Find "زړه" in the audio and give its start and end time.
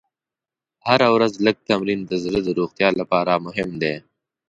2.23-2.39